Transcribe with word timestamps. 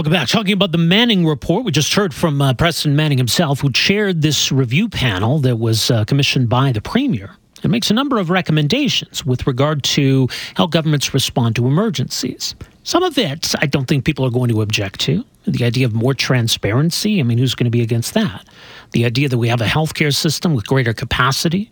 Welcome 0.00 0.14
back. 0.14 0.28
Talking 0.28 0.54
about 0.54 0.72
the 0.72 0.78
Manning 0.78 1.26
report, 1.26 1.66
we 1.66 1.72
just 1.72 1.92
heard 1.92 2.14
from 2.14 2.40
uh, 2.40 2.54
Preston 2.54 2.96
Manning 2.96 3.18
himself, 3.18 3.60
who 3.60 3.70
chaired 3.70 4.22
this 4.22 4.50
review 4.50 4.88
panel 4.88 5.40
that 5.40 5.56
was 5.58 5.90
uh, 5.90 6.06
commissioned 6.06 6.48
by 6.48 6.72
the 6.72 6.80
Premier. 6.80 7.36
It 7.62 7.68
makes 7.68 7.90
a 7.90 7.92
number 7.92 8.16
of 8.16 8.30
recommendations 8.30 9.26
with 9.26 9.46
regard 9.46 9.82
to 9.82 10.26
how 10.54 10.68
governments 10.68 11.12
respond 11.12 11.54
to 11.56 11.66
emergencies. 11.66 12.54
Some 12.82 13.02
of 13.02 13.18
it 13.18 13.54
I 13.60 13.66
don't 13.66 13.84
think 13.84 14.06
people 14.06 14.24
are 14.24 14.30
going 14.30 14.48
to 14.48 14.62
object 14.62 15.00
to. 15.00 15.22
The 15.46 15.66
idea 15.66 15.84
of 15.84 15.92
more 15.92 16.14
transparency, 16.14 17.20
I 17.20 17.22
mean, 17.22 17.36
who's 17.36 17.54
going 17.54 17.66
to 17.66 17.70
be 17.70 17.82
against 17.82 18.14
that? 18.14 18.48
The 18.92 19.04
idea 19.04 19.28
that 19.28 19.36
we 19.36 19.48
have 19.48 19.60
a 19.60 19.66
healthcare 19.66 20.14
system 20.14 20.54
with 20.54 20.66
greater 20.66 20.94
capacity 20.94 21.70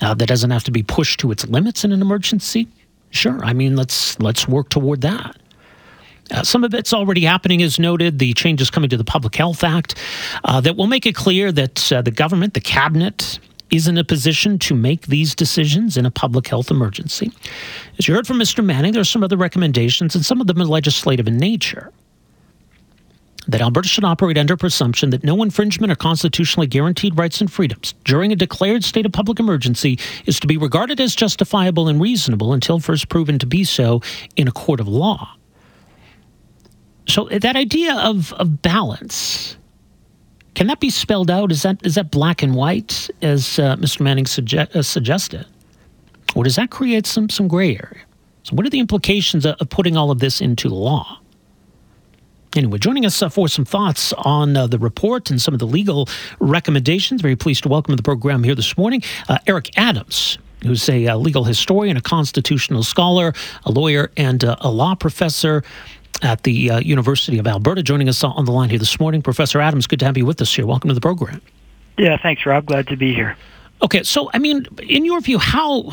uh, 0.00 0.14
that 0.14 0.26
doesn't 0.26 0.52
have 0.52 0.64
to 0.64 0.70
be 0.70 0.82
pushed 0.82 1.20
to 1.20 1.30
its 1.32 1.46
limits 1.46 1.84
in 1.84 1.92
an 1.92 2.00
emergency. 2.00 2.66
Sure, 3.10 3.44
I 3.44 3.52
mean, 3.52 3.76
let's 3.76 4.18
let's 4.20 4.48
work 4.48 4.70
toward 4.70 5.02
that. 5.02 5.36
Uh, 6.30 6.42
some 6.42 6.64
of 6.64 6.74
it's 6.74 6.92
already 6.92 7.22
happening, 7.22 7.62
as 7.62 7.78
noted. 7.78 8.18
The 8.18 8.32
changes 8.34 8.70
coming 8.70 8.90
to 8.90 8.96
the 8.96 9.04
Public 9.04 9.34
Health 9.36 9.62
Act 9.62 9.94
uh, 10.44 10.60
that 10.60 10.76
will 10.76 10.86
make 10.86 11.06
it 11.06 11.14
clear 11.14 11.52
that 11.52 11.92
uh, 11.92 12.02
the 12.02 12.10
government, 12.10 12.54
the 12.54 12.60
cabinet, 12.60 13.38
is 13.70 13.88
in 13.88 13.98
a 13.98 14.04
position 14.04 14.58
to 14.60 14.74
make 14.74 15.06
these 15.06 15.34
decisions 15.34 15.96
in 15.96 16.06
a 16.06 16.10
public 16.10 16.46
health 16.46 16.70
emergency. 16.70 17.32
As 17.98 18.06
you 18.06 18.14
heard 18.14 18.26
from 18.26 18.38
Mr. 18.38 18.64
Manning, 18.64 18.92
there 18.92 19.00
are 19.00 19.04
some 19.04 19.24
other 19.24 19.36
recommendations, 19.36 20.14
and 20.14 20.24
some 20.24 20.40
of 20.40 20.46
them 20.46 20.60
are 20.60 20.66
legislative 20.66 21.26
in 21.26 21.36
nature. 21.36 21.92
That 23.48 23.60
Alberta 23.60 23.88
should 23.88 24.04
operate 24.04 24.38
under 24.38 24.56
presumption 24.56 25.10
that 25.10 25.22
no 25.22 25.40
infringement 25.42 25.92
of 25.92 25.98
constitutionally 25.98 26.66
guaranteed 26.66 27.16
rights 27.16 27.40
and 27.40 27.52
freedoms 27.52 27.94
during 28.04 28.32
a 28.32 28.36
declared 28.36 28.82
state 28.82 29.06
of 29.06 29.12
public 29.12 29.38
emergency 29.38 29.98
is 30.26 30.40
to 30.40 30.48
be 30.48 30.56
regarded 30.56 31.00
as 31.00 31.14
justifiable 31.14 31.86
and 31.86 32.00
reasonable 32.00 32.52
until 32.52 32.80
first 32.80 33.08
proven 33.08 33.38
to 33.38 33.46
be 33.46 33.62
so 33.62 34.00
in 34.34 34.48
a 34.48 34.52
court 34.52 34.80
of 34.80 34.88
law. 34.88 35.36
So 37.06 37.28
that 37.30 37.56
idea 37.56 37.94
of, 37.94 38.32
of 38.34 38.62
balance, 38.62 39.56
can 40.54 40.66
that 40.66 40.80
be 40.80 40.90
spelled 40.90 41.30
out? 41.30 41.52
Is 41.52 41.62
that 41.62 41.84
is 41.84 41.94
that 41.94 42.10
black 42.10 42.42
and 42.42 42.54
white, 42.54 43.08
as 43.22 43.58
uh, 43.58 43.76
Mr. 43.76 44.00
Manning 44.00 44.24
suge- 44.24 44.74
uh, 44.74 44.82
suggested, 44.82 45.46
or 46.34 46.44
does 46.44 46.56
that 46.56 46.70
create 46.70 47.06
some 47.06 47.28
some 47.28 47.46
gray 47.46 47.76
area? 47.76 48.02
So, 48.42 48.54
what 48.54 48.66
are 48.66 48.70
the 48.70 48.80
implications 48.80 49.44
of, 49.44 49.56
of 49.60 49.68
putting 49.68 49.96
all 49.96 50.10
of 50.10 50.18
this 50.18 50.40
into 50.40 50.68
law? 50.68 51.20
Anyway, 52.56 52.78
joining 52.78 53.04
us 53.04 53.20
uh, 53.22 53.28
for 53.28 53.48
some 53.48 53.66
thoughts 53.66 54.14
on 54.14 54.56
uh, 54.56 54.66
the 54.66 54.78
report 54.78 55.30
and 55.30 55.42
some 55.42 55.52
of 55.52 55.60
the 55.60 55.66
legal 55.66 56.08
recommendations. 56.40 57.20
Very 57.20 57.36
pleased 57.36 57.62
to 57.64 57.68
welcome 57.68 57.92
to 57.92 57.96
the 57.96 58.02
program 58.02 58.42
here 58.42 58.54
this 58.54 58.78
morning 58.78 59.02
uh, 59.28 59.38
Eric 59.46 59.76
Adams, 59.76 60.38
who's 60.62 60.88
a 60.88 61.06
uh, 61.06 61.16
legal 61.16 61.44
historian, 61.44 61.96
a 61.98 62.00
constitutional 62.00 62.82
scholar, 62.82 63.34
a 63.66 63.70
lawyer, 63.70 64.10
and 64.16 64.42
uh, 64.42 64.56
a 64.60 64.70
law 64.70 64.94
professor 64.94 65.62
at 66.22 66.42
the 66.42 66.70
uh, 66.70 66.78
University 66.80 67.38
of 67.38 67.46
Alberta. 67.46 67.82
Joining 67.82 68.08
us 68.08 68.22
on 68.24 68.44
the 68.44 68.52
line 68.52 68.70
here 68.70 68.78
this 68.78 68.98
morning, 68.98 69.22
Professor 69.22 69.60
Adams. 69.60 69.86
Good 69.86 70.00
to 70.00 70.06
have 70.06 70.16
you 70.16 70.26
with 70.26 70.40
us 70.40 70.54
here. 70.54 70.66
Welcome 70.66 70.88
to 70.88 70.94
the 70.94 71.00
program. 71.00 71.40
Yeah, 71.98 72.16
thanks, 72.22 72.44
Rob. 72.44 72.66
Glad 72.66 72.88
to 72.88 72.96
be 72.96 73.14
here. 73.14 73.36
Okay, 73.82 74.02
so 74.02 74.30
I 74.32 74.38
mean, 74.38 74.66
in 74.88 75.04
your 75.04 75.20
view, 75.20 75.38
how 75.38 75.90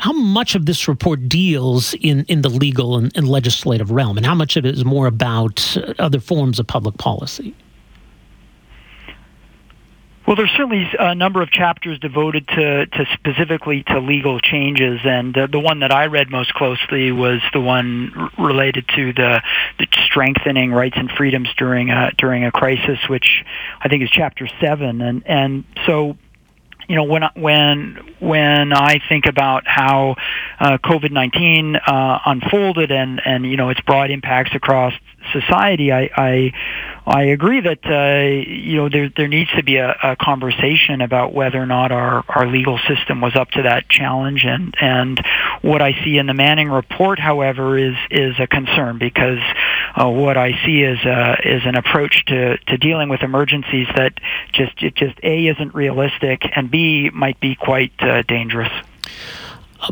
how 0.00 0.12
much 0.12 0.54
of 0.54 0.66
this 0.66 0.88
report 0.88 1.28
deals 1.28 1.94
in, 1.94 2.24
in 2.28 2.42
the 2.42 2.48
legal 2.48 2.96
and, 2.96 3.14
and 3.16 3.28
legislative 3.28 3.90
realm, 3.90 4.16
and 4.16 4.24
how 4.24 4.34
much 4.34 4.56
of 4.56 4.64
it 4.64 4.74
is 4.74 4.84
more 4.84 5.06
about 5.06 5.76
other 5.98 6.20
forms 6.20 6.58
of 6.58 6.66
public 6.66 6.96
policy? 6.98 7.54
Well, 10.26 10.34
there's 10.34 10.50
certainly 10.56 10.90
a 10.98 11.14
number 11.14 11.40
of 11.40 11.50
chapters 11.52 12.00
devoted 12.00 12.48
to, 12.48 12.86
to 12.86 13.06
specifically 13.14 13.84
to 13.84 14.00
legal 14.00 14.40
changes, 14.40 15.00
and 15.04 15.36
uh, 15.38 15.46
the 15.46 15.60
one 15.60 15.80
that 15.80 15.92
I 15.92 16.06
read 16.06 16.30
most 16.30 16.52
closely 16.52 17.12
was 17.12 17.40
the 17.52 17.60
one 17.60 18.12
r- 18.16 18.30
related 18.44 18.88
to 18.96 19.12
the, 19.12 19.40
the, 19.78 19.86
strengthening 20.04 20.72
rights 20.72 20.96
and 20.96 21.10
freedoms 21.10 21.48
during 21.56 21.90
a, 21.90 22.10
during 22.18 22.44
a 22.44 22.50
crisis, 22.50 22.98
which 23.08 23.44
I 23.80 23.88
think 23.88 24.02
is 24.02 24.10
chapter 24.10 24.48
seven, 24.60 25.00
and 25.00 25.22
and 25.26 25.64
so 25.86 26.16
you 26.88 26.96
know 26.96 27.04
when 27.04 27.22
when 27.34 27.98
when 28.20 28.72
I 28.72 29.00
think 29.08 29.26
about 29.26 29.66
how 29.66 30.16
uh, 30.60 30.78
COVID 30.78 31.10
nineteen 31.10 31.76
uh, 31.76 32.18
unfolded 32.24 32.90
and 32.90 33.20
and 33.24 33.44
you 33.44 33.56
know 33.56 33.70
its 33.70 33.80
broad 33.80 34.10
impacts 34.10 34.54
across 34.54 34.92
society, 35.32 35.92
I 35.92 36.10
I, 36.16 36.52
I 37.06 37.22
agree 37.24 37.60
that 37.60 37.84
uh, 37.84 38.26
you 38.48 38.76
know 38.76 38.88
there 38.88 39.10
there 39.16 39.28
needs 39.28 39.50
to 39.56 39.62
be 39.62 39.76
a, 39.76 39.96
a, 40.02 40.16
conversation 40.16 41.00
about 41.00 41.32
whether 41.32 41.60
or 41.60 41.66
not 41.66 41.92
our 41.92 42.24
our 42.28 42.46
legal 42.46 42.78
system 42.88 43.20
was 43.20 43.34
up 43.34 43.50
to 43.52 43.62
that 43.62 43.88
challenge, 43.88 44.44
and 44.44 44.74
and 44.80 45.20
what 45.62 45.82
I 45.82 45.92
see 46.04 46.18
in 46.18 46.26
the 46.26 46.34
Manning 46.34 46.68
report, 46.68 47.18
however, 47.18 47.76
is 47.76 47.96
is 48.10 48.34
a 48.38 48.46
concern 48.46 48.98
because 48.98 49.40
uh, 49.96 50.08
what 50.08 50.36
I 50.36 50.52
see 50.64 50.82
is 50.82 50.98
a, 51.04 51.36
is 51.44 51.62
an 51.64 51.74
approach 51.74 52.24
to 52.26 52.58
to 52.58 52.76
dealing 52.76 53.08
with 53.08 53.22
emergencies 53.22 53.88
that 53.96 54.12
just 54.52 54.82
it 54.82 54.94
just 54.94 55.18
a 55.22 55.46
isn't 55.48 55.74
realistic 55.74 56.42
and 56.54 56.70
b 56.70 57.10
might 57.10 57.40
be 57.40 57.54
quite 57.54 57.92
uh, 58.00 58.22
dangerous. 58.22 58.72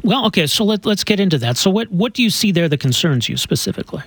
Well, 0.02 0.26
okay, 0.26 0.46
so 0.46 0.64
let, 0.64 0.86
let's 0.86 1.04
get 1.04 1.20
into 1.20 1.38
that. 1.38 1.56
So, 1.56 1.70
what, 1.70 1.90
what 1.90 2.14
do 2.14 2.22
you 2.22 2.30
see 2.30 2.50
there 2.52 2.68
that 2.68 2.80
concerns 2.80 3.28
you 3.28 3.36
specifically? 3.36 4.02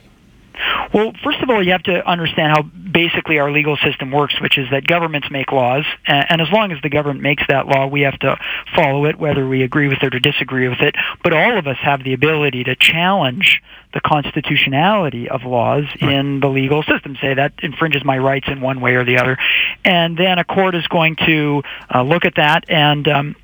Well, 0.93 1.11
first 1.23 1.41
of 1.41 1.49
all, 1.49 1.61
you 1.61 1.71
have 1.71 1.83
to 1.83 2.07
understand 2.07 2.51
how 2.51 2.61
basically 2.61 3.39
our 3.39 3.51
legal 3.51 3.77
system 3.77 4.11
works, 4.11 4.39
which 4.41 4.57
is 4.57 4.69
that 4.71 4.87
governments 4.87 5.29
make 5.29 5.51
laws, 5.51 5.85
and 6.05 6.41
as 6.41 6.49
long 6.51 6.71
as 6.71 6.81
the 6.81 6.89
government 6.89 7.21
makes 7.21 7.43
that 7.49 7.67
law, 7.67 7.87
we 7.87 8.01
have 8.01 8.17
to 8.19 8.37
follow 8.75 9.05
it, 9.05 9.17
whether 9.19 9.47
we 9.47 9.63
agree 9.63 9.87
with 9.87 10.01
it 10.01 10.15
or 10.15 10.19
disagree 10.19 10.67
with 10.67 10.81
it. 10.81 10.95
But 11.23 11.33
all 11.33 11.57
of 11.57 11.67
us 11.67 11.77
have 11.81 12.03
the 12.03 12.13
ability 12.13 12.63
to 12.65 12.75
challenge 12.75 13.61
the 13.93 14.01
constitutionality 14.01 15.29
of 15.29 15.43
laws 15.43 15.85
right. 16.01 16.13
in 16.13 16.39
the 16.39 16.47
legal 16.47 16.83
system, 16.83 17.17
say 17.19 17.33
that 17.33 17.53
infringes 17.61 18.03
my 18.03 18.17
rights 18.17 18.47
in 18.47 18.61
one 18.61 18.81
way 18.81 18.95
or 18.95 19.03
the 19.03 19.17
other, 19.17 19.37
and 19.83 20.17
then 20.17 20.39
a 20.39 20.43
court 20.43 20.75
is 20.75 20.87
going 20.87 21.15
to 21.25 21.63
uh, 21.93 22.01
look 22.01 22.25
at 22.25 22.35
that 22.35 22.69
and 22.69 23.07
um, 23.07 23.35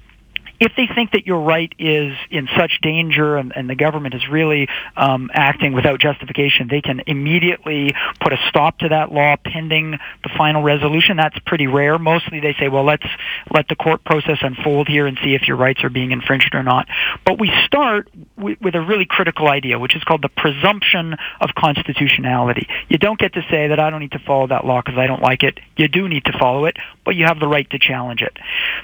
if 0.64 0.72
they 0.78 0.88
think 0.88 1.12
that 1.12 1.28
your 1.28 1.42
right 1.42 1.74
is 1.78 2.16
in 2.32 2.48
such 2.56 2.80
danger 2.82 3.36
and, 3.36 3.52
and 3.54 3.70
the 3.70 3.76
government 3.76 4.16
is 4.16 4.22
really 4.30 4.70
um, 4.96 5.30
acting 5.34 5.74
without 5.74 6.00
justification, 6.00 6.70
they 6.70 6.82
can 6.82 7.02
immediately 7.06 7.94
put 8.22 8.32
a 8.32 8.38
stop 8.48 8.80
to 8.80 8.88
that 8.88 9.12
law 9.12 9.36
pending 9.44 10.00
the 10.24 10.30
final 10.38 10.64
resolution. 10.64 11.18
That's 11.18 11.38
pretty 11.46 11.68
rare. 11.68 12.00
Mostly 12.00 12.40
they 12.40 12.56
say, 12.58 12.70
well, 12.70 12.86
let's 12.86 13.06
let 13.54 13.68
the 13.68 13.76
court 13.76 14.06
process 14.06 14.38
unfold 14.42 14.88
here 14.88 15.06
and 15.06 15.18
see 15.22 15.36
if 15.36 15.50
your 15.50 15.58
rights 15.58 15.84
are 15.84 15.90
being 15.90 16.12
infringed 16.12 16.56
or 16.56 16.64
not. 16.64 16.88
But 17.26 17.40
we 17.40 17.52
start 17.66 18.10
with, 18.38 18.62
with 18.62 18.76
a 18.76 18.82
really 18.82 19.06
critical 19.06 19.50
idea, 19.50 19.78
which 19.78 19.98
is 19.98 20.04
called 20.06 20.22
the 20.22 20.30
presumption 20.30 21.18
of 21.42 21.50
constitutionality. 21.58 22.70
You 22.88 22.98
don't 22.98 23.20
get 23.20 23.34
to 23.34 23.42
say 23.52 23.68
that 23.68 23.82
I 23.82 23.90
don't 23.90 24.00
need 24.00 24.14
to 24.14 24.24
follow 24.26 24.48
that 24.48 24.66
law 24.66 24.82
because 24.82 24.98
I 24.98 25.08
don't 25.08 25.22
like 25.22 25.44
it. 25.44 25.60
You 25.76 25.90
do 25.90 26.08
need 26.08 26.24
to 26.26 26.34
follow 26.40 26.66
it, 26.66 26.78
but 27.04 27.16
you 27.16 27.26
have 27.26 27.42
the 27.42 27.50
right 27.50 27.70
to 27.72 27.80
challenge 27.80 28.22
it. 28.22 28.38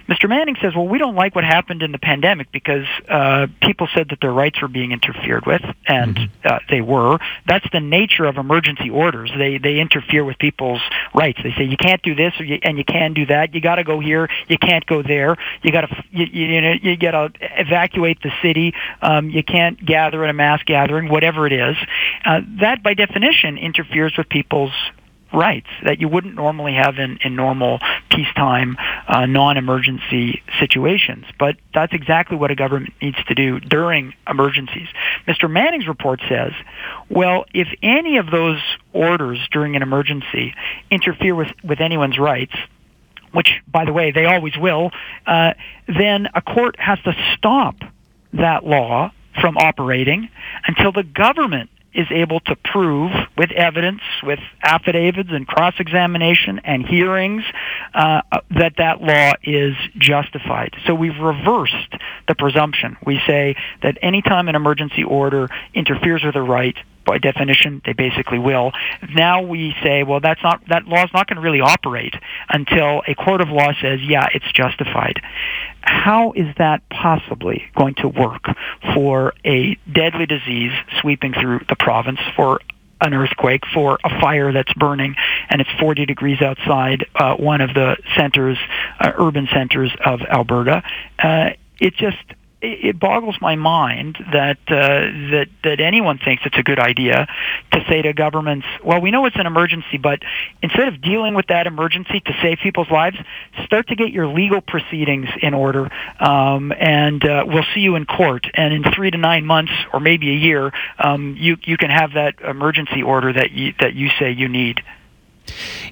Mr. 0.10 0.28
Manning 0.28 0.58
says, 0.62 0.76
well, 0.76 0.88
we 0.88 0.98
don't 0.98 1.16
like 1.16 1.36
what 1.36 1.46
happened 1.46 1.69
happened 1.70 1.84
in 1.84 1.92
the 1.92 2.00
pandemic 2.00 2.52
because 2.52 2.86
uh, 3.08 3.46
people 3.62 3.88
said 3.94 4.10
that 4.10 4.20
their 4.22 4.32
rights 4.32 4.60
were 4.62 4.68
being 4.68 4.92
interfered 4.92 5.46
with, 5.46 5.62
and 5.86 6.16
mm-hmm. 6.16 6.48
uh, 6.48 6.60
they 6.70 6.82
were. 6.82 7.20
That's 7.48 7.66
the 7.72 7.80
nature 7.80 8.26
of 8.26 8.38
emergency 8.38 8.90
orders. 8.90 9.32
They 9.38 9.60
they 9.60 9.80
interfere 9.80 10.26
with 10.26 10.40
people's 10.40 10.82
rights. 11.14 11.40
They 11.44 11.52
say 11.52 11.66
you 11.66 11.78
can't 11.78 12.02
do 12.02 12.16
this, 12.16 12.34
you, 12.40 12.60
and 12.64 12.78
you 12.78 12.84
can 12.84 13.14
do 13.14 13.28
that. 13.28 13.54
You 13.54 13.62
got 13.62 13.76
to 13.76 13.84
go 13.84 14.00
here. 14.00 14.28
You 14.48 14.58
can't 14.58 14.86
go 14.86 15.04
there. 15.04 15.38
You 15.62 15.72
got 15.72 15.82
to 15.82 16.04
you, 16.12 16.26
you 16.26 16.62
know 16.62 16.74
you 16.82 16.98
got 16.98 17.12
to 17.12 17.32
evacuate 17.40 18.22
the 18.24 18.32
city. 18.42 18.74
Um, 19.02 19.30
you 19.30 19.44
can't 19.44 19.84
gather 19.86 20.24
at 20.24 20.30
a 20.32 20.34
mass 20.34 20.62
gathering, 20.66 21.10
whatever 21.10 21.46
it 21.46 21.54
is. 21.54 21.76
Uh, 22.26 22.42
that, 22.62 22.82
by 22.82 22.96
definition, 22.96 23.58
interferes 23.58 24.18
with 24.18 24.28
people's 24.30 24.74
rights 25.34 25.68
that 25.84 26.00
you 26.00 26.08
wouldn't 26.08 26.36
normally 26.36 26.74
have 26.74 26.98
in, 26.98 27.20
in 27.24 27.36
normal 27.36 27.80
peacetime, 28.10 28.78
uh, 29.08 29.26
non-emergency 29.26 30.42
situations. 30.60 31.26
But 31.38 31.58
that's 31.74 31.94
exactly 31.94 32.38
what 32.38 32.52
a 32.52 32.56
government 32.56 32.94
needs 33.02 33.18
to 33.28 33.36
do 33.36 33.60
during 33.60 34.14
emergencies. 34.28 34.88
Mr. 35.28 35.50
Manning's 35.50 35.88
report 35.88 36.22
says, 36.28 36.54
well, 37.10 37.46
if 37.54 37.68
any 37.82 38.18
of 38.18 38.32
those 38.32 38.62
orders 38.94 39.40
during 39.52 39.76
an 39.76 39.82
emergency 39.82 40.54
interfere 40.92 41.36
with, 41.36 41.52
with 41.64 41.80
anyone's 41.80 42.18
rights, 42.18 42.56
which, 43.32 43.62
by 43.68 43.86
the 43.86 43.94
way, 43.94 44.12
they 44.12 44.26
always 44.26 44.58
will, 44.58 44.92
uh, 45.28 45.54
then 45.88 46.28
a 46.34 46.42
court 46.42 46.80
has 46.80 47.00
to 47.02 47.14
stop 47.36 47.76
that 48.34 48.66
law 48.66 49.12
from 49.40 49.58
operating 49.58 50.30
until 50.68 50.92
the 50.92 51.04
government 51.04 51.70
is 51.94 52.08
able 52.12 52.40
to 52.42 52.56
prove 52.56 53.12
with 53.38 53.52
evidence, 53.52 54.02
with 54.24 54.40
affidavits 54.62 55.30
and 55.32 55.48
cross-examination 55.48 56.60
and 56.64 56.86
hearings, 56.86 57.44
uh, 57.94 58.22
that 58.52 58.74
that 58.78 59.02
law 59.02 59.34
is 59.44 59.76
justified. 59.98 60.76
So 60.86 60.94
we've 60.94 61.18
reversed 61.18 61.94
the 62.28 62.36
presumption. 62.36 62.98
We 63.06 63.20
say 63.26 63.56
that 63.82 63.98
anytime 64.02 64.50
an 64.50 64.56
emergency 64.56 65.04
order 65.04 65.50
interferes 65.74 66.24
with 66.24 66.36
a 66.36 66.42
right, 66.42 66.76
by 67.10 67.18
definition, 67.18 67.82
they 67.86 67.94
basically 67.94 68.38
will. 68.38 68.72
Now 69.14 69.42
we 69.42 69.76
say, 69.84 70.04
well, 70.04 70.20
that's 70.20 70.42
not 70.44 70.62
that 70.68 70.86
law 70.86 71.04
is 71.04 71.10
not 71.12 71.28
going 71.28 71.38
to 71.38 71.42
really 71.42 71.62
operate 71.62 72.14
until 72.50 73.02
a 73.08 73.16
court 73.16 73.42
of 73.42 73.50
law 73.50 73.72
says, 73.82 74.00
yeah, 74.04 74.28
it's 74.34 74.50
justified. 74.54 75.20
How 75.82 76.34
is 76.34 76.54
that 76.60 76.88
possibly 76.90 77.64
going 77.76 77.96
to 77.96 78.08
work 78.08 78.46
for 78.94 79.34
a 79.44 79.76
deadly 79.92 80.28
disease 80.28 80.72
sweeping 81.02 81.34
through 81.34 81.62
the 81.68 81.76
province 81.76 82.20
for 82.36 82.60
an 83.02 83.14
earthquake, 83.14 83.64
for 83.74 83.98
a 84.04 84.22
fire 84.22 84.52
that's 84.52 84.74
burning, 84.74 85.16
and 85.50 85.62
it's 85.62 85.70
40 85.80 86.06
degrees 86.06 86.42
outside 86.42 87.06
uh, 87.16 87.36
one 87.36 87.62
of 87.62 87.74
the 87.74 87.98
centers, 88.16 88.58
uh, 89.00 89.12
urban 89.18 89.48
centers 89.52 89.92
of 90.06 90.22
Alberta. 90.22 90.84
Uh, 91.18 91.52
it 91.80 91.96
just 91.96 92.18
it 92.62 93.00
boggles 93.00 93.38
my 93.40 93.56
mind 93.56 94.18
that 94.34 94.58
uh, 94.68 94.76
that 95.32 95.48
that 95.64 95.80
anyone 95.80 96.18
thinks 96.18 96.44
it's 96.46 96.58
a 96.58 96.64
good 96.64 96.80
idea 96.80 97.28
to 97.72 97.86
say 97.88 98.02
to 98.02 98.14
governments, 98.14 98.68
"Well, 98.84 99.00
we 99.00 99.12
know 99.12 99.26
it's 99.26 99.38
an 99.38 99.46
emergency, 99.46 99.98
but 99.98 100.20
instead 100.62 100.88
of 100.90 101.02
dealing 101.02 101.36
with 101.36 101.48
that 101.48 101.68
emergency 101.68 102.20
to 102.20 102.34
save 102.42 102.60
people's 102.60 102.90
lives, 102.90 103.18
start 103.64 103.88
to 103.88 103.96
get 103.96 104.12
your 104.12 104.28
legal 104.28 104.62
proceedings 104.62 105.30
in 105.42 105.54
order, 105.54 105.90
um, 106.20 106.74
and 106.78 107.24
uh, 107.24 107.46
we'll 107.48 107.66
see 107.74 107.82
you 107.82 107.96
in 107.96 108.06
court. 108.06 108.46
And 108.54 108.74
in 108.74 108.84
three 108.92 109.12
to 109.12 109.18
nine 109.18 109.46
months, 109.46 109.74
or 109.94 110.00
maybe 110.00 110.30
a 110.30 110.36
year, 110.36 110.74
um, 110.98 111.36
you 111.38 111.58
you 111.64 111.78
can 111.78 111.90
have 111.90 112.14
that 112.14 112.42
emergency 112.42 113.02
order 113.02 113.32
that 113.32 113.52
you 113.52 113.74
that 113.80 113.94
you 113.94 114.10
say 114.20 114.32
you 114.32 114.50
need." 114.50 114.82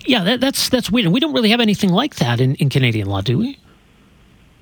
Yeah, 0.05 0.23
that, 0.23 0.41
that's 0.41 0.69
that's 0.69 0.91
weird. 0.91 1.07
We 1.07 1.19
don't 1.19 1.33
really 1.33 1.49
have 1.49 1.61
anything 1.61 1.91
like 1.91 2.15
that 2.15 2.41
in, 2.41 2.55
in 2.55 2.69
Canadian 2.69 3.07
law, 3.07 3.21
do 3.21 3.37
we? 3.37 3.57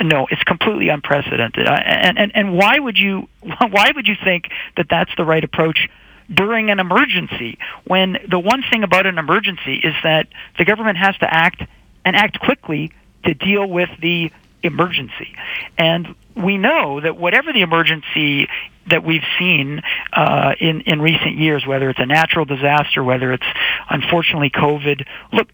No, 0.01 0.27
it's 0.30 0.44
completely 0.44 0.89
unprecedented. 0.89 1.68
And, 1.68 2.18
and, 2.18 2.31
and 2.36 2.57
why 2.57 2.80
would 2.80 2.97
you 2.97 3.27
why 3.69 3.92
would 3.95 4.07
you 4.07 4.15
think 4.24 4.50
that 4.77 4.88
that's 4.89 5.12
the 5.18 5.25
right 5.25 5.44
approach 5.44 5.89
during 6.33 6.69
an 6.69 6.80
emergency? 6.80 7.57
When 7.86 8.18
the 8.30 8.39
one 8.39 8.63
thing 8.69 8.83
about 8.83 9.06
an 9.06 9.18
emergency 9.18 9.75
is 9.75 9.94
that 10.03 10.27
the 10.57 10.65
government 10.65 10.97
has 10.97 11.15
to 11.18 11.33
act 11.33 11.62
and 12.03 12.15
act 12.15 12.39
quickly 12.39 12.92
to 13.25 13.33
deal 13.33 13.68
with 13.68 13.89
the 14.01 14.31
emergency. 14.63 15.36
And 15.77 16.15
we 16.36 16.57
know 16.57 17.00
that 17.00 17.18
whatever 17.18 17.53
the 17.53 17.62
emergency 17.62 18.47
that 18.88 19.03
we've 19.03 19.24
seen 19.39 19.81
uh, 20.13 20.53
in 20.59 20.81
in 20.81 21.01
recent 21.01 21.38
years, 21.38 21.65
whether 21.65 21.89
it's 21.89 22.00
a 22.00 22.06
natural 22.06 22.45
disaster, 22.45 23.03
whether 23.03 23.31
it's 23.33 23.45
unfortunately 23.89 24.50
COVID, 24.50 25.06
look, 25.31 25.50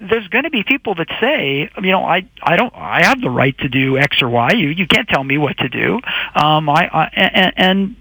there's 0.00 0.26
going 0.28 0.44
to 0.44 0.50
be 0.50 0.64
people 0.64 0.94
that 0.94 1.08
say, 1.20 1.70
you 1.82 1.90
know, 1.92 2.04
I 2.04 2.28
I 2.42 2.56
don't 2.56 2.74
I 2.74 3.04
have 3.04 3.20
the 3.20 3.30
right 3.30 3.56
to 3.58 3.68
do 3.68 3.98
X 3.98 4.22
or 4.22 4.28
Y. 4.28 4.52
You 4.52 4.68
you 4.68 4.86
can't 4.86 5.08
tell 5.08 5.22
me 5.22 5.36
what 5.38 5.58
to 5.58 5.68
do. 5.68 6.00
Um, 6.34 6.68
I, 6.68 6.88
I 6.92 7.10
and, 7.14 7.52
and 7.56 7.96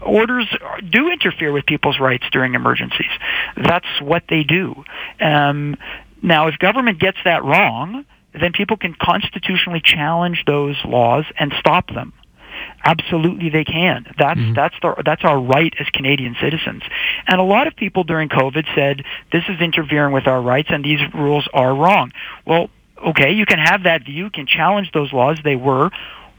orders 0.00 0.46
do 0.88 1.10
interfere 1.10 1.52
with 1.52 1.66
people's 1.66 1.98
rights 1.98 2.24
during 2.30 2.54
emergencies. 2.54 3.10
That's 3.56 4.00
what 4.00 4.24
they 4.28 4.44
do. 4.44 4.84
Um, 5.20 5.76
now, 6.22 6.48
if 6.48 6.58
government 6.58 7.00
gets 7.00 7.18
that 7.24 7.42
wrong, 7.44 8.04
then 8.38 8.52
people 8.52 8.76
can 8.76 8.94
constitutionally 8.94 9.80
challenge 9.82 10.44
those 10.46 10.76
laws 10.84 11.24
and 11.38 11.52
stop 11.58 11.88
them. 11.88 12.12
Absolutely, 12.82 13.50
they 13.50 13.64
can. 13.64 14.06
That's 14.18 14.40
mm-hmm. 14.40 14.54
that's 14.54 14.74
the, 14.80 15.02
that's 15.04 15.24
our 15.24 15.38
right 15.38 15.72
as 15.78 15.86
Canadian 15.90 16.36
citizens. 16.40 16.82
And 17.26 17.40
a 17.40 17.44
lot 17.44 17.66
of 17.66 17.76
people 17.76 18.04
during 18.04 18.28
COVID 18.28 18.66
said 18.74 19.04
this 19.32 19.44
is 19.48 19.60
interfering 19.60 20.12
with 20.12 20.26
our 20.26 20.40
rights, 20.40 20.68
and 20.70 20.84
these 20.84 21.00
rules 21.14 21.46
are 21.52 21.74
wrong. 21.74 22.12
Well, 22.46 22.70
okay, 23.04 23.32
you 23.32 23.44
can 23.44 23.58
have 23.58 23.82
that 23.84 24.04
view, 24.04 24.24
you 24.24 24.30
can 24.30 24.46
challenge 24.46 24.92
those 24.92 25.12
laws. 25.12 25.38
They 25.44 25.56
were 25.56 25.90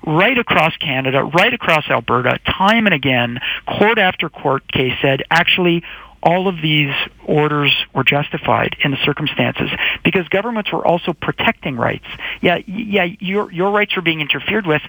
right 0.06 0.38
across 0.38 0.76
Canada, 0.78 1.24
right 1.24 1.54
across 1.54 1.88
Alberta, 1.90 2.40
time 2.46 2.86
and 2.86 2.94
again, 2.94 3.40
court 3.68 4.00
after 4.00 4.30
court 4.30 4.68
case 4.72 4.94
said 5.02 5.22
actually 5.30 5.84
all 6.24 6.48
of 6.48 6.62
these 6.62 6.94
orders 7.26 7.74
were 7.94 8.04
justified 8.04 8.76
in 8.84 8.92
the 8.92 8.98
circumstances 9.04 9.70
because 10.04 10.28
governments 10.30 10.72
were 10.72 10.86
also 10.86 11.14
protecting 11.14 11.78
rights. 11.78 12.06
Yeah, 12.42 12.58
yeah, 12.68 13.08
your 13.20 13.52
your 13.52 13.72
rights 13.72 13.96
were 13.96 14.02
being 14.02 14.22
interfered 14.22 14.68
with, 14.68 14.82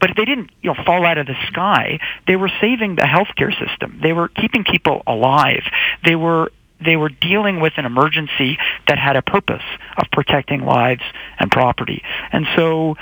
but 0.00 0.10
if 0.10 0.16
they 0.16 0.24
didn't, 0.24 0.50
you 0.62 0.72
know, 0.72 0.84
fall 0.84 1.04
out 1.04 1.18
of 1.18 1.26
the 1.26 1.36
sky. 1.48 1.98
They 2.26 2.36
were 2.36 2.50
saving 2.60 2.96
the 2.96 3.02
healthcare 3.02 3.52
system. 3.58 4.00
They 4.02 4.12
were 4.12 4.28
keeping 4.28 4.64
people 4.64 5.02
alive. 5.06 5.62
They 6.04 6.16
were 6.16 6.50
they 6.84 6.96
were 6.96 7.08
dealing 7.08 7.60
with 7.60 7.74
an 7.76 7.86
emergency 7.86 8.58
that 8.88 8.98
had 8.98 9.16
a 9.16 9.22
purpose 9.22 9.62
of 9.96 10.10
protecting 10.12 10.64
lives 10.64 11.02
and 11.38 11.50
property. 11.50 12.02
And 12.32 12.46
so, 12.56 12.96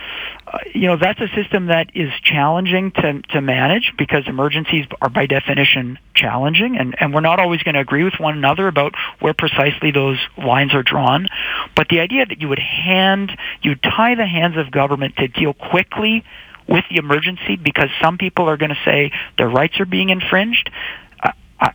uh, 0.47 0.59
you 0.73 0.87
know, 0.87 0.97
that's 0.97 1.21
a 1.21 1.29
system 1.35 1.67
that 1.67 1.89
is 1.95 2.11
challenging 2.23 2.93
to, 2.93 3.23
to 3.31 3.41
manage 3.41 3.93
because 3.99 4.25
emergencies 4.27 4.87
are 5.01 5.09
by 5.09 5.27
definition 5.27 5.99
challenging 6.15 6.77
and, 6.77 6.95
and 7.01 7.13
we're 7.13 7.21
not 7.21 7.41
always 7.41 7.63
going 7.63 7.75
to 7.75 7.81
agree 7.81 8.05
with 8.05 8.15
one 8.21 8.37
another 8.37 8.69
about 8.69 8.95
where 9.21 9.35
precisely 9.35 9.91
those 9.91 10.19
lines 10.39 10.75
are 10.75 10.83
drawn. 10.83 11.27
But 11.75 11.89
the 11.89 12.01
idea 12.01 12.27
that 12.27 12.41
you 12.41 12.49
would 12.49 12.61
hand, 12.61 13.33
you 13.63 13.75
tie 13.75 14.15
the 14.15 14.27
hands 14.27 14.57
of 14.57 14.71
government 14.71 15.17
to 15.17 15.29
deal 15.29 15.53
quickly 15.53 16.25
with 16.69 16.85
the 16.91 16.97
emergency 16.97 17.57
because 17.57 17.89
some 18.01 18.19
people 18.19 18.49
are 18.49 18.57
going 18.57 18.71
to 18.71 18.81
say 18.85 19.13
their 19.37 19.49
rights 19.49 19.79
are 19.81 19.87
being 19.87 20.11
infringed. 20.11 20.71
I, 21.65 21.73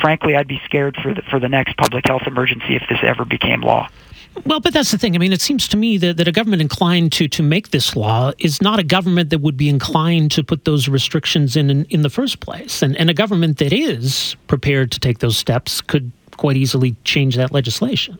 frankly, 0.00 0.36
I'd 0.36 0.48
be 0.48 0.60
scared 0.64 0.96
for 1.02 1.14
the, 1.14 1.22
for 1.22 1.38
the 1.38 1.48
next 1.48 1.76
public 1.76 2.06
health 2.06 2.22
emergency 2.26 2.76
if 2.76 2.82
this 2.88 2.98
ever 3.02 3.24
became 3.24 3.60
law. 3.60 3.88
Well, 4.46 4.60
but 4.60 4.72
that's 4.72 4.90
the 4.90 4.98
thing. 4.98 5.14
I 5.14 5.18
mean, 5.18 5.32
it 5.32 5.42
seems 5.42 5.68
to 5.68 5.76
me 5.76 5.98
that, 5.98 6.16
that 6.16 6.26
a 6.26 6.32
government 6.32 6.62
inclined 6.62 7.12
to, 7.12 7.28
to 7.28 7.42
make 7.42 7.70
this 7.70 7.94
law 7.94 8.32
is 8.38 8.62
not 8.62 8.78
a 8.78 8.82
government 8.82 9.28
that 9.30 9.40
would 9.40 9.58
be 9.58 9.68
inclined 9.68 10.30
to 10.32 10.42
put 10.42 10.64
those 10.64 10.88
restrictions 10.88 11.54
in 11.54 11.68
in, 11.68 11.84
in 11.86 12.02
the 12.02 12.08
first 12.08 12.40
place. 12.40 12.82
And, 12.82 12.96
and 12.96 13.10
a 13.10 13.14
government 13.14 13.58
that 13.58 13.72
is 13.72 14.34
prepared 14.46 14.90
to 14.92 15.00
take 15.00 15.18
those 15.18 15.36
steps 15.36 15.82
could 15.82 16.10
quite 16.38 16.56
easily 16.56 16.96
change 17.04 17.36
that 17.36 17.52
legislation. 17.52 18.16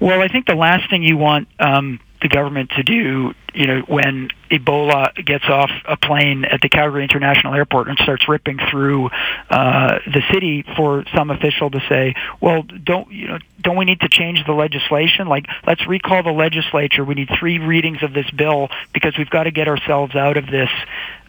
Well, 0.00 0.20
I 0.20 0.28
think 0.28 0.46
the 0.46 0.56
last 0.56 0.90
thing 0.90 1.02
you 1.04 1.16
want 1.16 1.48
um, 1.60 2.00
the 2.20 2.28
government 2.28 2.70
to 2.70 2.82
do, 2.82 3.32
you 3.54 3.66
know, 3.66 3.80
when 3.80 4.28
Ebola 4.50 5.14
gets 5.24 5.44
off 5.48 5.70
a 5.84 5.96
plane 5.96 6.44
at 6.44 6.60
the 6.60 6.68
Calgary 6.68 7.02
International 7.02 7.54
Airport 7.54 7.88
and 7.88 7.98
starts 7.98 8.28
ripping 8.28 8.58
through 8.70 9.10
uh, 9.50 9.98
the 10.06 10.22
city 10.32 10.64
for 10.76 11.04
some 11.14 11.30
official 11.30 11.70
to 11.70 11.80
say, 11.88 12.14
well, 12.40 12.62
don't 12.62 13.10
you 13.12 13.28
know, 13.28 13.38
don't 13.60 13.76
we 13.76 13.84
need 13.84 14.00
to 14.00 14.08
change 14.08 14.44
the 14.46 14.52
legislation? 14.52 15.28
Like, 15.28 15.46
let's 15.66 15.86
recall 15.86 16.22
the 16.22 16.32
legislature. 16.32 17.04
We 17.04 17.14
need 17.14 17.30
three 17.38 17.58
readings 17.58 18.02
of 18.02 18.12
this 18.12 18.30
bill 18.30 18.68
because 18.92 19.16
we've 19.16 19.30
got 19.30 19.44
to 19.44 19.50
get 19.50 19.68
ourselves 19.68 20.14
out 20.14 20.36
of 20.36 20.46
this 20.46 20.70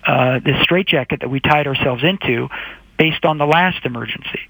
uh, 0.05 0.39
this 0.39 0.61
straitjacket 0.63 1.19
that 1.21 1.29
we 1.29 1.39
tied 1.39 1.67
ourselves 1.67 2.03
into 2.03 2.49
based 2.99 3.25
on 3.25 3.37
the 3.39 3.45
last 3.47 3.85
emergency. 3.85 4.41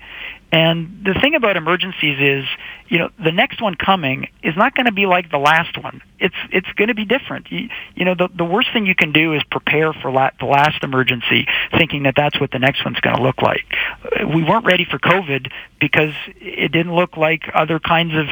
And 0.51 1.05
the 1.05 1.13
thing 1.13 1.35
about 1.35 1.55
emergencies 1.57 2.17
is, 2.19 2.45
you 2.87 2.97
know, 2.97 3.09
the 3.23 3.31
next 3.31 3.61
one 3.61 3.75
coming 3.75 4.29
is 4.41 4.57
not 4.57 4.73
going 4.73 4.87
to 4.87 4.91
be 4.91 5.05
like 5.05 5.29
the 5.29 5.37
last 5.37 5.77
one. 5.81 6.01
It's 6.17 6.35
it's 6.51 6.67
going 6.75 6.87
to 6.87 6.95
be 6.95 7.05
different. 7.05 7.51
You, 7.51 7.69
you 7.93 8.03
know, 8.03 8.15
the 8.15 8.29
the 8.35 8.43
worst 8.43 8.69
thing 8.73 8.87
you 8.87 8.95
can 8.95 9.11
do 9.11 9.33
is 9.35 9.43
prepare 9.51 9.93
for 9.93 10.09
la- 10.09 10.31
the 10.39 10.47
last 10.47 10.83
emergency, 10.83 11.45
thinking 11.77 12.03
that 12.03 12.15
that's 12.17 12.39
what 12.39 12.49
the 12.49 12.57
next 12.57 12.83
one's 12.83 12.99
going 12.99 13.15
to 13.15 13.21
look 13.21 13.43
like. 13.43 13.65
We 14.33 14.43
weren't 14.43 14.65
ready 14.65 14.85
for 14.85 14.97
COVID 14.97 15.51
because 15.79 16.13
it 16.41 16.71
didn't 16.71 16.95
look 16.95 17.15
like 17.15 17.43
other 17.53 17.79
kinds 17.79 18.15
of 18.15 18.25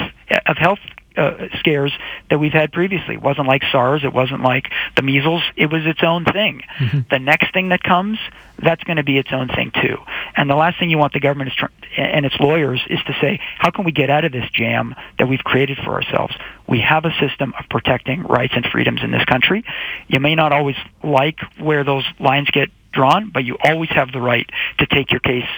of 0.47 0.57
health 0.57 0.79
uh, 1.17 1.47
scares 1.59 1.91
that 2.29 2.39
we've 2.39 2.53
had 2.53 2.71
previously. 2.71 3.15
It 3.15 3.21
wasn't 3.21 3.47
like 3.47 3.63
SARS. 3.71 4.03
It 4.03 4.13
wasn't 4.13 4.41
like 4.41 4.71
the 4.95 5.01
measles. 5.01 5.41
It 5.55 5.71
was 5.71 5.86
its 5.86 6.03
own 6.03 6.25
thing. 6.25 6.62
Mm-hmm. 6.79 7.00
The 7.09 7.19
next 7.19 7.53
thing 7.53 7.69
that 7.69 7.83
comes, 7.83 8.19
that's 8.57 8.83
going 8.83 8.97
to 8.97 9.03
be 9.03 9.17
its 9.17 9.29
own 9.31 9.47
thing 9.47 9.71
too. 9.71 9.97
And 10.36 10.50
the 10.50 10.55
last 10.55 10.79
thing 10.79 10.89
you 10.89 10.97
want 10.97 11.13
the 11.13 11.19
government 11.19 11.50
is 11.51 11.55
tr- 11.55 11.65
and 11.97 12.25
its 12.25 12.36
lawyers 12.39 12.81
is 12.89 13.00
to 13.07 13.13
say, 13.19 13.39
how 13.57 13.71
can 13.71 13.86
we 13.86 13.91
get 13.91 14.09
out 14.09 14.25
of 14.25 14.31
this 14.31 14.50
jam 14.51 14.95
that 15.17 15.27
we've 15.27 15.43
created 15.43 15.77
for 15.83 15.93
ourselves? 15.93 16.36
We 16.67 16.81
have 16.81 17.05
a 17.05 17.12
system 17.19 17.53
of 17.59 17.67
protecting 17.69 18.24
rights 18.24 18.53
and 18.55 18.65
freedoms 18.65 19.01
in 19.03 19.12
this 19.12 19.25
country. 19.25 19.63
You 20.07 20.19
may 20.19 20.36
not 20.36 20.51
always 20.51 20.75
like 21.03 21.39
where 21.59 21.83
those 21.83 22.05
lines 22.19 22.50
get 22.51 22.69
drawn, 22.91 23.31
but 23.31 23.43
you 23.43 23.57
always 23.63 23.89
have 23.89 24.12
the 24.12 24.21
right 24.21 24.50
to 24.79 24.86
take 24.86 25.12
your 25.12 25.19
case 25.19 25.50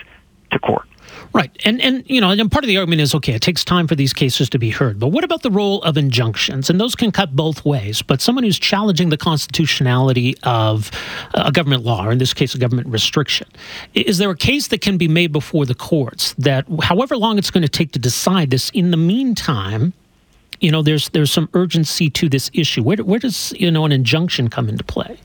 to 0.52 0.60
court. 0.60 0.89
Right. 1.34 1.52
And, 1.64 1.82
and, 1.82 2.04
you 2.08 2.20
know, 2.22 2.32
and 2.32 2.52
part 2.52 2.64
of 2.64 2.68
the 2.68 2.78
argument 2.78 3.02
is 3.02 3.14
okay, 3.16 3.34
it 3.34 3.42
takes 3.42 3.64
time 3.64 3.88
for 3.88 3.96
these 3.96 4.14
cases 4.14 4.50
to 4.50 4.60
be 4.60 4.70
heard. 4.70 5.00
But 5.00 5.08
what 5.08 5.24
about 5.24 5.44
the 5.44 5.52
role 5.52 5.82
of 5.84 5.98
injunctions? 5.98 6.70
And 6.70 6.80
those 6.80 6.96
can 6.96 7.12
cut 7.12 7.36
both 7.36 7.64
ways. 7.66 8.02
But 8.02 8.22
someone 8.22 8.44
who's 8.44 8.58
challenging 8.58 9.10
the 9.10 9.18
constitutionality 9.18 10.36
of 10.44 10.90
a 11.34 11.52
government 11.52 11.84
law, 11.84 12.06
or 12.06 12.12
in 12.12 12.18
this 12.18 12.34
case, 12.34 12.56
a 12.56 12.58
government 12.58 12.88
restriction, 12.88 13.48
is 13.94 14.18
there 14.18 14.30
a 14.32 14.36
case 14.38 14.68
that 14.70 14.82
can 14.82 14.98
be 14.98 15.08
made 15.08 15.32
before 15.32 15.66
the 15.66 15.76
courts 15.76 16.34
that, 16.38 16.66
however 16.82 17.16
long 17.16 17.38
it's 17.38 17.52
going 17.52 17.64
to 17.64 17.70
take 17.70 17.92
to 17.92 18.00
decide 18.00 18.50
this, 18.50 18.70
in 18.72 18.92
the 18.92 18.98
meantime, 18.98 19.94
you 20.60 20.72
know, 20.72 20.82
there's 20.82 21.10
there's 21.10 21.32
some 21.32 21.48
urgency 21.54 22.10
to 22.10 22.28
this 22.28 22.52
issue. 22.54 22.84
Where, 22.84 22.98
where 22.98 23.20
does 23.20 23.54
you 23.54 23.72
know 23.72 23.86
an 23.86 23.92
injunction 23.92 24.50
come 24.50 24.68
into 24.68 24.84
play? 24.84 25.18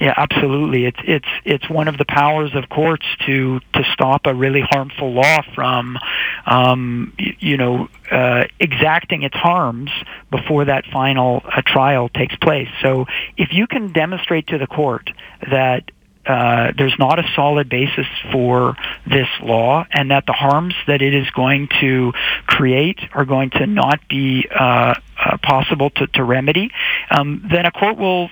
Yeah, 0.00 0.14
absolutely. 0.16 0.86
It's 0.86 0.98
it's 1.04 1.28
it's 1.44 1.68
one 1.68 1.86
of 1.86 1.98
the 1.98 2.06
powers 2.06 2.52
of 2.54 2.70
courts 2.70 3.04
to 3.26 3.60
to 3.74 3.84
stop 3.92 4.22
a 4.24 4.34
really 4.34 4.62
harmful 4.62 5.12
law 5.12 5.42
from, 5.54 5.98
um, 6.46 7.12
you, 7.18 7.34
you 7.38 7.56
know, 7.58 7.88
uh, 8.10 8.44
exacting 8.58 9.24
its 9.24 9.36
harms 9.36 9.90
before 10.30 10.64
that 10.64 10.86
final 10.90 11.42
uh, 11.44 11.60
trial 11.66 12.08
takes 12.08 12.34
place. 12.36 12.68
So 12.80 13.04
if 13.36 13.52
you 13.52 13.66
can 13.66 13.92
demonstrate 13.92 14.46
to 14.48 14.56
the 14.56 14.66
court 14.66 15.10
that 15.50 15.90
uh, 16.24 16.72
there's 16.78 16.96
not 16.98 17.18
a 17.18 17.24
solid 17.34 17.68
basis 17.68 18.06
for 18.32 18.76
this 19.06 19.28
law, 19.42 19.84
and 19.92 20.10
that 20.10 20.24
the 20.26 20.32
harms 20.32 20.74
that 20.86 21.02
it 21.02 21.12
is 21.12 21.28
going 21.30 21.68
to 21.80 22.12
create 22.46 23.00
are 23.12 23.26
going 23.26 23.50
to 23.50 23.66
not 23.66 24.00
be 24.08 24.46
uh, 24.50 24.94
uh, 25.18 25.36
possible 25.42 25.90
to, 25.90 26.06
to 26.06 26.24
remedy, 26.24 26.70
um, 27.10 27.46
then 27.50 27.66
a 27.66 27.70
court 27.70 27.98
will 27.98 28.30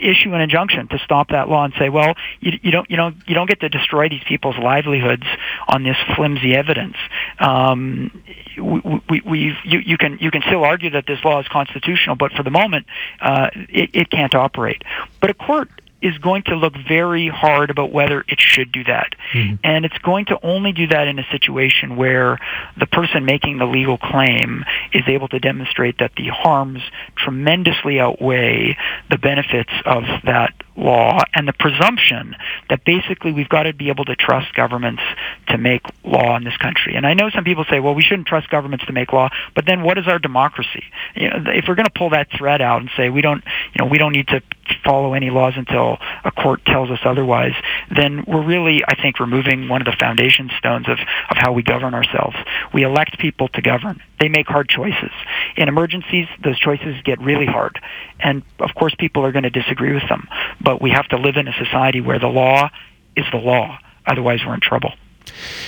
issue 0.00 0.32
an 0.34 0.40
injunction 0.40 0.88
to 0.88 0.98
stop 0.98 1.28
that 1.30 1.48
law 1.48 1.64
and 1.64 1.74
say, 1.78 1.88
well, 1.88 2.14
you, 2.40 2.58
you 2.62 2.70
don't 2.70 2.90
you 2.90 2.96
don't 2.96 3.16
you 3.26 3.34
don't 3.34 3.48
get 3.48 3.60
to 3.60 3.68
destroy 3.68 4.08
these 4.08 4.22
people's 4.24 4.56
livelihoods 4.58 5.26
on 5.68 5.82
this 5.82 5.96
flimsy 6.16 6.54
evidence. 6.54 6.96
Um, 7.38 8.22
we, 8.56 9.02
we, 9.08 9.20
we 9.24 9.38
you, 9.64 9.78
you 9.78 9.96
can 9.96 10.18
you 10.20 10.30
can 10.30 10.42
still 10.42 10.64
argue 10.64 10.90
that 10.90 11.06
this 11.06 11.22
law 11.24 11.40
is 11.40 11.48
constitutional, 11.48 12.16
but 12.16 12.32
for 12.32 12.42
the 12.42 12.50
moment, 12.50 12.86
uh, 13.20 13.50
it, 13.54 13.90
it 13.92 14.10
can't 14.10 14.34
operate. 14.34 14.82
But 15.20 15.30
a 15.30 15.34
court 15.34 15.68
is 16.02 16.16
going 16.18 16.42
to 16.44 16.56
look 16.56 16.74
very 16.88 17.28
hard 17.28 17.70
about 17.70 17.92
whether 17.92 18.24
it 18.28 18.40
should 18.40 18.72
do 18.72 18.84
that. 18.84 19.14
Mm-hmm. 19.32 19.56
And 19.64 19.84
it's 19.84 19.98
going 19.98 20.26
to 20.26 20.38
only 20.42 20.72
do 20.72 20.86
that 20.88 21.08
in 21.08 21.18
a 21.18 21.26
situation 21.30 21.96
where 21.96 22.38
the 22.78 22.86
person 22.86 23.24
making 23.24 23.58
the 23.58 23.66
legal 23.66 23.98
claim 23.98 24.64
is 24.92 25.02
able 25.06 25.28
to 25.28 25.38
demonstrate 25.38 25.98
that 25.98 26.12
the 26.16 26.28
harms 26.28 26.80
tremendously 27.16 28.00
outweigh 28.00 28.76
the 29.10 29.18
benefits 29.18 29.72
of 29.84 30.04
that 30.24 30.54
law 30.76 31.20
and 31.34 31.46
the 31.46 31.52
presumption 31.52 32.34
that 32.70 32.84
basically 32.84 33.32
we've 33.32 33.48
got 33.48 33.64
to 33.64 33.72
be 33.74 33.88
able 33.90 34.04
to 34.04 34.16
trust 34.16 34.54
governments 34.54 35.02
to 35.48 35.58
make 35.58 35.82
law 36.04 36.36
in 36.36 36.44
this 36.44 36.56
country. 36.56 36.94
And 36.96 37.06
I 37.06 37.14
know 37.14 37.28
some 37.30 37.44
people 37.44 37.64
say, 37.68 37.80
well, 37.80 37.94
we 37.94 38.02
shouldn't 38.02 38.26
trust 38.26 38.48
governments 38.48 38.86
to 38.86 38.92
make 38.92 39.12
law, 39.12 39.28
but 39.54 39.66
then 39.66 39.82
what 39.82 39.98
is 39.98 40.06
our 40.06 40.18
democracy? 40.18 40.84
You 41.14 41.30
know, 41.30 41.44
if 41.48 41.66
we're 41.68 41.74
going 41.74 41.86
to 41.86 41.92
pull 41.94 42.10
that 42.10 42.28
thread 42.36 42.62
out 42.62 42.80
and 42.80 42.90
say 42.96 43.10
we 43.10 43.20
don't, 43.20 43.44
you 43.74 43.84
know, 43.84 43.90
we 43.90 43.98
don't 43.98 44.12
need 44.12 44.28
to 44.28 44.42
follow 44.84 45.14
any 45.14 45.30
laws 45.30 45.54
until 45.56 45.98
a 46.24 46.30
court 46.30 46.64
tells 46.64 46.90
us 46.90 47.00
otherwise, 47.04 47.54
then 47.94 48.24
we're 48.26 48.44
really, 48.44 48.82
I 48.86 49.00
think, 49.00 49.20
removing 49.20 49.68
one 49.68 49.80
of 49.80 49.86
the 49.86 49.96
foundation 49.98 50.50
stones 50.58 50.88
of, 50.88 50.98
of 50.98 51.36
how 51.36 51.52
we 51.52 51.62
govern 51.62 51.94
ourselves. 51.94 52.36
We 52.72 52.82
elect 52.82 53.18
people 53.18 53.48
to 53.48 53.62
govern. 53.62 54.00
They 54.18 54.28
make 54.28 54.46
hard 54.46 54.68
choices. 54.68 55.10
In 55.56 55.68
emergencies, 55.68 56.26
those 56.42 56.58
choices 56.58 57.00
get 57.04 57.20
really 57.20 57.46
hard. 57.46 57.80
And 58.18 58.42
of 58.58 58.74
course, 58.74 58.94
people 58.98 59.24
are 59.24 59.32
going 59.32 59.44
to 59.44 59.50
disagree 59.50 59.92
with 59.92 60.08
them. 60.08 60.28
But 60.60 60.80
we 60.80 60.90
have 60.90 61.08
to 61.08 61.16
live 61.16 61.36
in 61.36 61.48
a 61.48 61.52
society 61.52 62.00
where 62.00 62.18
the 62.18 62.28
law 62.28 62.70
is 63.16 63.24
the 63.32 63.38
law. 63.38 63.78
Otherwise, 64.06 64.40
we're 64.46 64.54
in 64.54 64.60
trouble. 64.60 64.92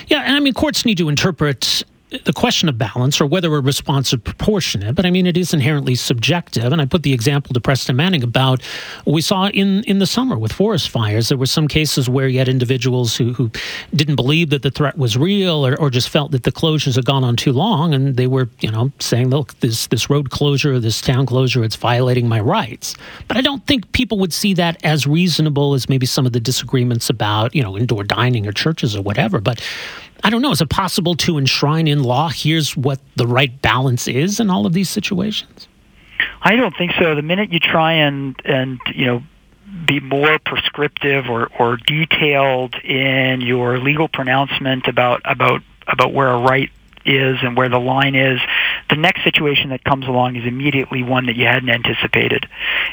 Yeah, 0.07 0.23
and 0.23 0.37
I 0.37 0.41
mean, 0.41 0.55
courts 0.55 0.85
need 0.85 0.99
to 0.99 1.09
interpret 1.09 1.85
the 2.25 2.33
question 2.33 2.69
of 2.69 2.79
balance 2.79 3.21
or 3.21 3.27
whether 3.27 3.55
a 3.55 3.61
response 3.61 4.13
is 4.13 4.21
proportionate, 4.21 4.95
but 4.95 5.07
I 5.07 5.11
mean, 5.11 5.27
it 5.27 5.37
is 5.37 5.55
inherently 5.55 5.95
subjective. 5.95 6.73
And 6.73 6.81
I 6.81 6.85
put 6.85 7.03
the 7.03 7.13
example 7.13 7.55
to 7.55 7.61
Preston 7.61 7.97
Manning 7.97 8.23
about 8.23 8.63
we 9.07 9.21
saw 9.21 9.49
in, 9.49 9.83
in 9.85 9.99
the 9.99 10.07
summer 10.07 10.39
with 10.39 10.53
forest 10.53 10.91
fires. 10.91 11.29
There 11.29 11.39
were 11.39 11.47
some 11.47 11.69
cases 11.69 12.09
where 12.09 12.29
you 12.29 12.39
had 12.39 12.49
individuals 12.49 13.17
who, 13.17 13.33
who 13.33 13.51
didn't 13.95 14.17
believe 14.17 14.51
that 14.51 14.63
the 14.63 14.71
threat 14.71 14.99
was 14.99 15.17
real 15.17 15.67
or, 15.67 15.79
or 15.81 15.91
just 15.91 16.09
felt 16.09 16.33
that 16.33 16.45
the 16.45 16.53
closures 16.53 16.97
had 16.97 17.05
gone 17.05 17.25
on 17.25 17.37
too 17.37 17.53
long. 17.53 17.95
And 17.95 18.17
they 18.17 18.27
were, 18.27 18.49
you 18.61 18.71
know, 18.71 18.93
saying, 18.99 19.31
look, 19.31 19.59
this, 19.61 19.87
this 19.89 20.11
road 20.11 20.31
closure, 20.31 20.79
this 20.79 21.01
town 21.01 21.27
closure, 21.27 21.65
it's 21.65 21.77
violating 21.77 22.29
my 22.29 22.41
rights. 22.41 22.95
But 23.29 23.37
I 23.37 23.41
don't 23.41 23.67
think 23.67 23.91
people 23.93 24.19
would 24.19 24.33
see 24.33 24.55
that 24.55 24.83
as 24.85 25.07
reasonable 25.07 25.75
as 25.75 25.89
maybe 25.89 26.07
some 26.07 26.27
of 26.27 26.33
the 26.33 26.41
disagreements 26.41 27.09
about, 27.11 27.55
you 27.55 27.63
know, 27.63 27.77
indoor 27.77 28.05
dining 28.05 28.47
or 28.47 28.53
churches 28.53 28.97
or 28.97 29.03
whatever. 29.03 29.41
But 29.41 29.63
I 30.25 30.31
don't 30.31 30.43
know. 30.43 30.53
Is 30.53 30.61
it 30.61 30.69
possible 30.69 31.15
to 31.17 31.39
enshrine 31.39 31.89
in 31.89 32.03
law? 32.03 32.29
Here's 32.29 32.77
what 32.77 33.01
the 33.17 33.27
right 33.27 33.61
balance 33.63 34.07
is 34.07 34.39
in 34.39 34.51
all 34.51 34.67
of 34.67 34.73
these 34.73 34.89
situations. 34.89 35.69
I 36.43 36.57
don't 36.57 36.77
think 36.77 36.93
so. 36.99 37.15
The 37.15 37.23
minute 37.23 37.53
you 37.53 37.59
try 37.59 37.93
and 37.93 38.37
and 38.45 38.81
you 38.95 39.07
know 39.07 39.23
be 39.87 40.01
more 40.01 40.39
prescriptive 40.39 41.29
or, 41.29 41.51
or 41.59 41.77
detailed 41.77 42.75
in 42.85 43.41
your 43.41 43.79
legal 43.79 44.09
pronouncement 44.09 44.87
about 44.87 45.23
about 45.25 45.63
about 45.89 46.13
where 46.13 46.29
a 46.29 46.39
right 46.39 46.71
is 47.05 47.39
and 47.43 47.57
where 47.57 47.69
the 47.69 47.81
line 47.81 48.15
is, 48.15 48.41
the 48.93 49.01
next 49.01 49.25
situation 49.25 49.71
that 49.71 49.83
comes 49.85 50.07
along 50.07 50.37
is 50.37 50.45
immediately 50.47 51.03
one 51.03 51.25
that 51.25 51.35
you 51.35 51.47
hadn't 51.47 51.71
anticipated. 51.71 52.47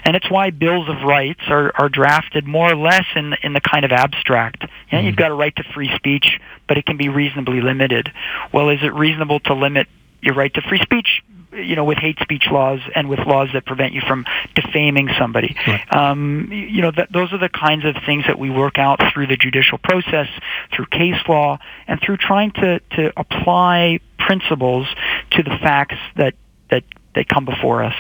And 0.05 0.15
it's 0.15 0.31
why 0.31 0.49
bills 0.49 0.87
of 0.87 1.03
rights 1.03 1.41
are, 1.49 1.73
are 1.75 1.89
drafted 1.89 2.47
more 2.47 2.71
or 2.71 2.75
less 2.75 3.03
in, 3.17 3.35
in 3.43 3.51
the 3.51 3.59
kind 3.59 3.83
of 3.83 3.91
abstract. 3.91 4.61
You 4.61 4.67
know, 4.69 4.97
mm-hmm. 4.99 5.07
You've 5.07 5.17
got 5.17 5.31
a 5.31 5.33
right 5.33 5.53
to 5.57 5.63
free 5.73 5.93
speech, 5.97 6.39
but 6.69 6.77
it 6.77 6.85
can 6.85 6.95
be 6.95 7.09
reasonably 7.09 7.59
limited. 7.59 8.13
Well, 8.53 8.69
is 8.69 8.79
it 8.81 8.93
reasonable 8.93 9.41
to 9.41 9.53
limit 9.53 9.87
your 10.21 10.35
right 10.35 10.53
to 10.53 10.61
free 10.61 10.79
speech 10.79 11.21
you 11.51 11.75
know, 11.75 11.83
with 11.83 11.97
hate 11.97 12.17
speech 12.21 12.47
laws 12.51 12.79
and 12.95 13.09
with 13.09 13.19
laws 13.19 13.49
that 13.53 13.65
prevent 13.65 13.93
you 13.93 14.01
from 14.07 14.25
defaming 14.55 15.09
somebody. 15.17 15.55
Right. 15.67 15.95
Um, 15.95 16.49
you 16.51 16.81
know, 16.81 16.91
th- 16.91 17.09
those 17.11 17.33
are 17.33 17.37
the 17.37 17.49
kinds 17.49 17.85
of 17.85 17.95
things 18.05 18.25
that 18.27 18.37
we 18.37 18.49
work 18.49 18.77
out 18.77 19.01
through 19.13 19.27
the 19.27 19.37
judicial 19.37 19.77
process, 19.77 20.27
through 20.73 20.85
case 20.87 21.21
law, 21.27 21.59
and 21.87 21.99
through 22.01 22.17
trying 22.17 22.51
to, 22.51 22.79
to 22.91 23.13
apply 23.17 23.99
principles 24.17 24.87
to 25.31 25.43
the 25.43 25.57
facts 25.61 25.97
that, 26.15 26.35
that 26.69 26.83
that 27.15 27.27
come 27.27 27.45
before 27.45 27.83
us. 27.83 27.95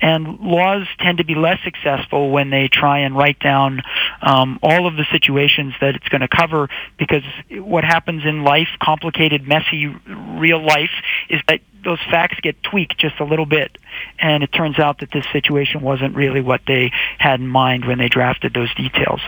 And 0.00 0.38
laws 0.40 0.86
tend 0.98 1.18
to 1.18 1.24
be 1.24 1.34
less 1.34 1.58
successful 1.64 2.30
when 2.30 2.50
they 2.50 2.68
try 2.68 3.00
and 3.00 3.16
write 3.16 3.38
down 3.38 3.82
um, 4.22 4.58
all 4.62 4.86
of 4.86 4.96
the 4.96 5.04
situations 5.10 5.74
that 5.80 5.96
it's 5.96 6.08
going 6.08 6.20
to 6.20 6.28
cover 6.28 6.68
because 6.98 7.22
what 7.50 7.84
happens 7.84 8.24
in 8.24 8.44
life, 8.44 8.68
complicated, 8.80 9.46
messy, 9.46 9.94
real 10.06 10.64
life, 10.64 10.90
is 11.32 11.40
that 11.48 11.60
those 11.82 11.98
facts 12.10 12.38
get 12.40 12.62
tweaked 12.62 12.98
just 12.98 13.18
a 13.18 13.24
little 13.24 13.46
bit. 13.46 13.76
And 14.18 14.44
it 14.44 14.52
turns 14.52 14.78
out 14.78 15.00
that 15.00 15.10
this 15.12 15.24
situation 15.32 15.80
wasn't 15.80 16.14
really 16.14 16.40
what 16.40 16.60
they 16.66 16.92
had 17.18 17.40
in 17.40 17.48
mind 17.48 17.86
when 17.86 17.98
they 17.98 18.08
drafted 18.08 18.54
those 18.54 18.72
details. 18.74 19.20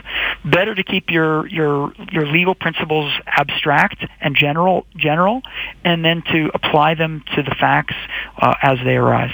Better 0.44 0.75
to 0.75 0.82
keep 0.84 1.11
your, 1.11 1.46
your, 1.49 1.92
your 2.12 2.26
legal 2.26 2.54
principles 2.54 3.12
abstract 3.26 4.04
and 4.20 4.37
general, 4.37 4.87
general, 4.96 5.42
and 5.82 6.04
then 6.04 6.23
to 6.30 6.50
apply 6.54 6.94
them 6.94 7.25
to 7.34 7.42
the 7.42 7.54
facts 7.58 7.96
uh, 8.38 8.54
as 8.62 8.78
they 8.84 8.94
arise. 8.94 9.32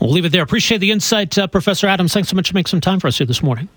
We'll 0.00 0.12
leave 0.12 0.24
it 0.24 0.30
there. 0.30 0.42
Appreciate 0.42 0.78
the 0.78 0.92
insight, 0.92 1.36
uh, 1.36 1.48
Professor 1.48 1.88
Adams. 1.88 2.12
Thanks 2.12 2.28
so 2.28 2.36
much 2.36 2.50
for 2.50 2.54
making 2.54 2.68
some 2.68 2.80
time 2.80 3.00
for 3.00 3.08
us 3.08 3.18
here 3.18 3.26
this 3.26 3.42
morning. 3.42 3.68